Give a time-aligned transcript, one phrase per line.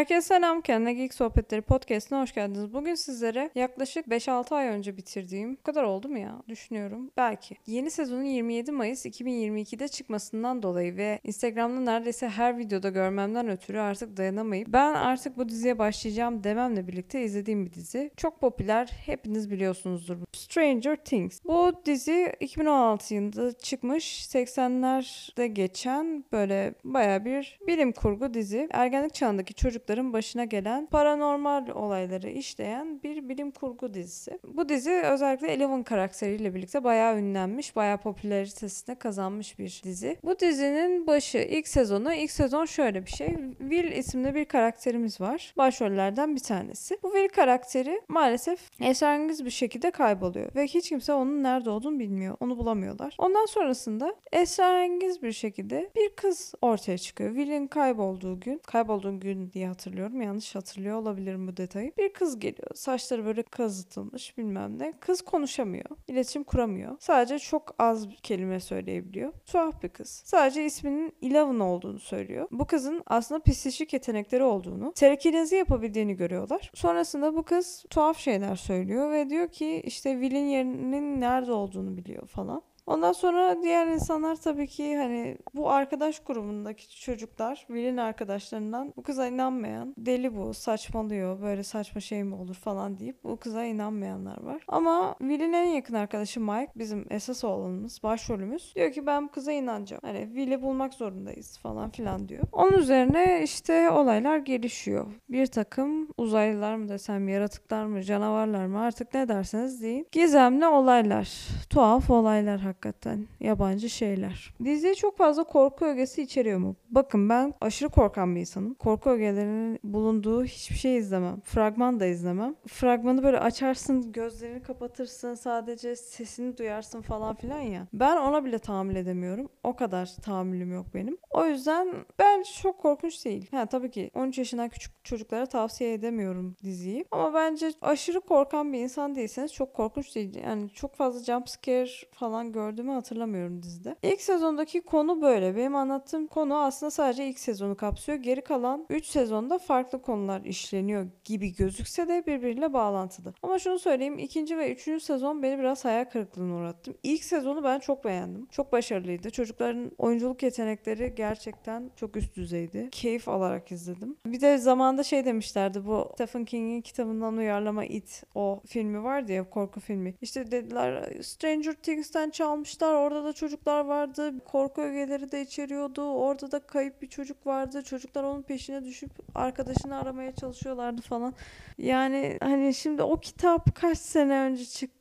[0.00, 0.60] Herkese selam.
[0.60, 2.72] Kendine Geek Sohbetleri podcastine hoş geldiniz.
[2.72, 6.42] Bugün sizlere yaklaşık 5-6 ay önce bitirdiğim, bu kadar oldu mu ya?
[6.48, 7.10] Düşünüyorum.
[7.16, 7.56] Belki.
[7.66, 14.16] Yeni sezonun 27 Mayıs 2022'de çıkmasından dolayı ve Instagram'da neredeyse her videoda görmemden ötürü artık
[14.16, 18.10] dayanamayıp ben artık bu diziye başlayacağım dememle birlikte izlediğim bir dizi.
[18.16, 18.86] Çok popüler.
[19.06, 20.16] Hepiniz biliyorsunuzdur.
[20.32, 21.40] Stranger Things.
[21.44, 24.26] Bu dizi 2016 yılında çıkmış.
[24.26, 28.68] 80'lerde geçen böyle baya bir bilim kurgu dizi.
[28.72, 29.54] Ergenlik çağındaki
[29.90, 34.38] çocukların başına gelen paranormal olayları işleyen bir bilim kurgu dizisi.
[34.54, 40.16] Bu dizi özellikle Eleven karakteriyle birlikte bayağı ünlenmiş, bayağı popülaritesine kazanmış bir dizi.
[40.24, 43.28] Bu dizinin başı ilk sezonu, ilk sezon şöyle bir şey.
[43.58, 45.54] Will isimli bir karakterimiz var.
[45.58, 46.98] Başrollerden bir tanesi.
[47.02, 52.36] Bu Will karakteri maalesef esrarengiz bir şekilde kayboluyor ve hiç kimse onun nerede olduğunu bilmiyor.
[52.40, 53.14] Onu bulamıyorlar.
[53.18, 57.30] Ondan sonrasında esrarengiz bir şekilde bir kız ortaya çıkıyor.
[57.30, 59.79] Will'in kaybolduğu gün, kaybolduğu gün diye hatırlıyorum.
[60.22, 61.92] Yanlış hatırlıyor olabilirim bu detayı.
[61.98, 62.70] Bir kız geliyor.
[62.74, 64.92] Saçları böyle kazıtılmış bilmem ne.
[65.00, 65.84] Kız konuşamıyor.
[66.08, 66.96] İletişim kuramıyor.
[67.00, 69.32] Sadece çok az kelime söyleyebiliyor.
[69.46, 70.22] Tuhaf bir kız.
[70.24, 72.48] Sadece isminin Eleven olduğunu söylüyor.
[72.50, 76.70] Bu kızın aslında psikolojik yetenekleri olduğunu, telekinezi yapabildiğini görüyorlar.
[76.74, 82.26] Sonrasında bu kız tuhaf şeyler söylüyor ve diyor ki işte Will'in yerinin nerede olduğunu biliyor
[82.26, 82.62] falan.
[82.86, 89.26] Ondan sonra diğer insanlar tabii ki hani bu arkadaş grubundaki çocuklar Will'in arkadaşlarından bu kıza
[89.26, 94.62] inanmayan deli bu saçmalıyor böyle saçma şey mi olur falan deyip bu kıza inanmayanlar var.
[94.68, 99.52] Ama Will'in en yakın arkadaşı Mike bizim esas oğlanımız başrolümüz diyor ki ben bu kıza
[99.52, 100.02] inanacağım.
[100.04, 102.42] Hani Will'i bulmak zorundayız falan filan diyor.
[102.52, 105.06] Onun üzerine işte olaylar gelişiyor.
[105.28, 110.06] Bir takım uzaylılar mı desem yaratıklar mı canavarlar mı artık ne derseniz deyin.
[110.12, 111.48] Gizemli olaylar.
[111.70, 113.26] Tuhaf olaylar hakikaten.
[113.40, 114.54] Yabancı şeyler.
[114.64, 116.76] Dizi çok fazla korku ögesi içeriyor mu?
[116.90, 118.74] Bakın ben aşırı korkan bir insanım.
[118.74, 121.40] Korku ögelerinin bulunduğu hiçbir şey izlemem.
[121.40, 122.54] Fragman da izlemem.
[122.66, 127.86] Fragmanı böyle açarsın, gözlerini kapatırsın, sadece sesini duyarsın falan filan ya.
[127.92, 129.48] Ben ona bile tahammül edemiyorum.
[129.64, 131.18] O kadar tahammülüm yok benim.
[131.30, 131.88] O yüzden
[132.18, 133.46] ben çok korkunç değil.
[133.50, 137.04] Ha tabii ki 13 yaşından küçük çocuklara tavsiye edemiyorum diziyi.
[137.10, 140.34] Ama bence aşırı korkan bir insan değilseniz çok korkunç değil.
[140.44, 143.96] Yani çok fazla jump scare falan gördüğümü hatırlamıyorum dizide.
[144.02, 145.56] İlk sezondaki konu böyle.
[145.56, 148.18] Benim anlattığım konu aslında sadece ilk sezonu kapsıyor.
[148.18, 153.34] Geri kalan 3 sezonda farklı konular işleniyor gibi gözükse de birbiriyle bağlantılı.
[153.42, 154.18] Ama şunu söyleyeyim.
[154.18, 156.94] ikinci ve üçüncü sezon beni biraz hayal kırıklığına uğrattı.
[157.02, 158.46] İlk sezonu ben çok beğendim.
[158.46, 159.30] Çok başarılıydı.
[159.30, 162.88] Çocukların oyunculuk yetenekleri gerçekten çok üst düzeydi.
[162.90, 164.16] Keyif alarak izledim.
[164.26, 169.50] Bir de zamanda şey demişlerdi bu Stephen King'in kitabından uyarlama It o filmi vardı ya
[169.50, 170.14] korku filmi.
[170.20, 172.94] İşte dediler Stranger Things'ten çalmışlar.
[172.94, 174.32] Orada da çocuklar vardı.
[174.44, 176.02] Korku ögeleri de içeriyordu.
[176.02, 177.82] Orada da kayıp bir çocuk vardı.
[177.82, 181.34] Çocuklar onun peşine düşüp arkadaşını aramaya çalışıyorlardı falan.
[181.78, 184.99] Yani hani şimdi o kitap kaç sene önce çıktı.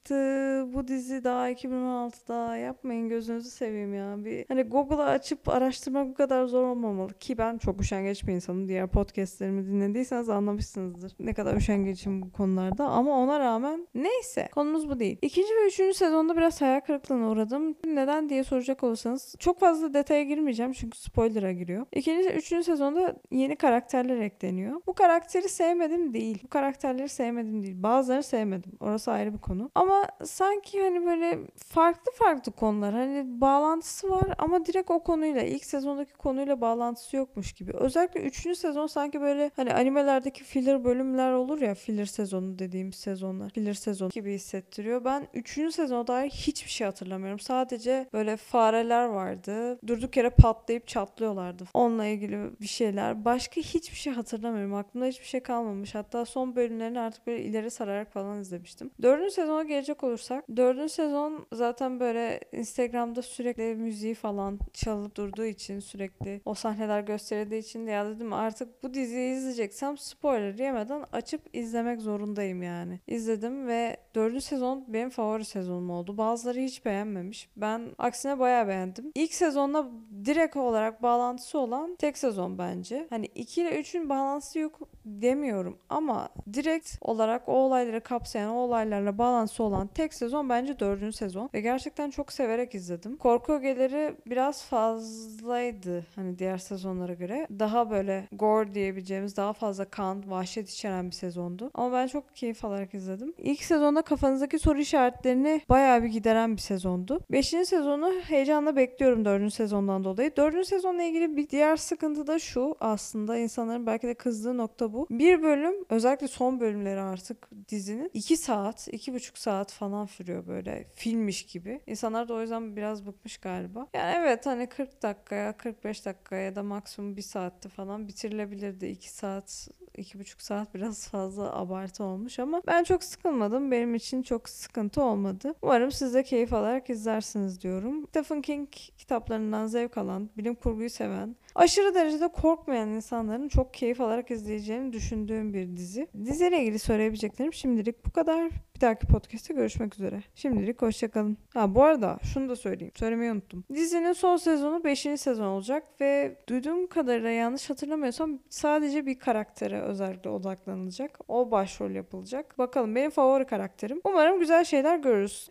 [0.73, 2.57] Bu dizi daha 2016'da.
[2.57, 4.25] Yapmayın gözünüzü seveyim ya.
[4.25, 8.67] Bir hani Google'a açıp araştırmak bu kadar zor olmamalı ki ben çok üşengeç bir insanım.
[8.67, 11.15] Diğer podcastlerimi dinlediyseniz anlamışsınızdır.
[11.19, 15.17] Ne kadar üşengeçim bu konularda ama ona rağmen neyse konumuz bu değil.
[15.21, 17.75] İkinci ve üçüncü sezonda biraz hayal kırıklığına uğradım.
[17.85, 21.85] Neden diye soracak olursanız çok fazla detaya girmeyeceğim çünkü spoiler'a giriyor.
[21.95, 24.81] İkinci, üçüncü sezonda yeni karakterler ekleniyor.
[24.87, 26.39] Bu karakteri sevmedim değil.
[26.43, 27.83] Bu karakterleri sevmedim değil.
[27.83, 28.71] Bazılarını sevmedim.
[28.79, 29.71] Orası ayrı bir konu.
[29.75, 32.93] Ama sanki hani böyle farklı farklı konular.
[32.93, 37.71] Hani bağlantısı var ama direkt o konuyla ilk sezondaki konuyla bağlantısı yokmuş gibi.
[37.73, 43.49] Özellikle üçüncü sezon sanki böyle hani animelerdeki filler bölümler olur ya filler sezonu dediğimiz sezonlar.
[43.49, 45.05] Filler sezon gibi hissettiriyor.
[45.05, 47.39] Ben üçüncü sezona dair hiçbir şey hatırlamıyorum.
[47.39, 49.79] Sadece böyle fareler vardı.
[49.87, 51.63] Durduk yere patlayıp çatlıyorlardı.
[51.73, 53.25] Onunla ilgili bir şeyler.
[53.25, 54.73] Başka hiçbir şey hatırlamıyorum.
[54.73, 55.95] Aklımda hiçbir şey kalmamış.
[55.95, 58.91] Hatta son bölümlerini artık böyle ileri sararak falan izlemiştim.
[59.01, 60.45] Dördüncü sezona gelecek olursak.
[60.55, 67.61] Dördüncü sezon zaten böyle Instagram'da sürekli müziği falan çalıp durduğu için sürekli o sahneler gösterildiği
[67.61, 72.99] için ya dedim artık bu diziyi izleyeceksem spoiler yemeden açıp izlemek zorundayım yani.
[73.07, 76.17] İzledim ve dördüncü sezon benim favori sezonum oldu.
[76.17, 77.49] Bazıları hiç beğenmemiş.
[77.57, 79.11] Ben aksine bayağı beğendim.
[79.15, 79.91] İlk sezonla
[80.25, 83.07] direkt olarak bağlantısı olan tek sezon bence.
[83.09, 89.17] Hani 2 ile 3'ün bağlantısı yok demiyorum ama direkt olarak o olayları kapsayan, o olaylarla
[89.17, 91.49] bağlantısı olan tek sezon bence dördüncü sezon.
[91.53, 93.17] Ve gerçekten çok severek izledim.
[93.17, 97.47] Korku ögeleri biraz fazlaydı hani diğer sezonlara göre.
[97.59, 101.71] Daha böyle gore diyebileceğimiz daha fazla kan, vahşet içeren bir sezondu.
[101.73, 103.33] Ama ben çok keyif alarak izledim.
[103.37, 107.19] İlk sezonda kafanızdaki soru işaretlerini bayağı bir gideren bir sezondu.
[107.31, 110.35] Beşinci sezonu heyecanla bekliyorum dördüncü sezondan dolayı.
[110.35, 115.07] Dördüncü sezonla ilgili bir diğer sıkıntı da şu aslında insanların belki de kızdığı nokta bu.
[115.09, 120.87] Bir bölüm özellikle son bölümleri artık dizinin 2 saat, iki buçuk saat falan sürüyor böyle
[120.95, 121.81] filmmiş gibi.
[121.87, 123.87] İnsanlar da o yüzden biraz bıkmış galiba.
[123.93, 128.85] Yani evet hani 40 dakikaya, 45 dakikaya ya da maksimum 1 saatte falan bitirilebilirdi.
[128.85, 133.71] 2 saat iki buçuk saat biraz fazla abartı olmuş ama ben çok sıkılmadım.
[133.71, 135.53] Benim için çok sıkıntı olmadı.
[135.61, 138.07] Umarım siz de keyif alarak izlersiniz diyorum.
[138.07, 144.31] Stephen King kitaplarından zevk alan, bilim kurguyu seven, aşırı derecede korkmayan insanların çok keyif alarak
[144.31, 146.07] izleyeceğini düşündüğüm bir dizi.
[146.25, 148.49] Diziyle ilgili söyleyebileceklerim şimdilik bu kadar.
[148.75, 150.23] Bir dahaki podcast'te görüşmek üzere.
[150.35, 151.37] Şimdilik hoşçakalın.
[151.53, 152.93] Ha bu arada şunu da söyleyeyim.
[152.95, 153.63] Söylemeyi unuttum.
[153.73, 154.99] Dizinin son sezonu 5.
[154.99, 161.19] sezon olacak ve duyduğum kadarıyla yanlış hatırlamıyorsam sadece bir karaktere özellikle odaklanılacak.
[161.27, 162.57] O başrol yapılacak.
[162.57, 164.01] Bakalım benim favori karakterim.
[164.03, 165.47] Umarım güzel şeyler görürüz.